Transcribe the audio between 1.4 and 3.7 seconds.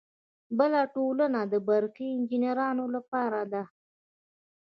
د برقي انجینرانو لپاره ده.